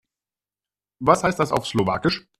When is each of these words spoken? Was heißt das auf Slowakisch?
Was 0.99 1.23
heißt 1.23 1.37
das 1.37 1.51
auf 1.51 1.67
Slowakisch? 1.67 2.25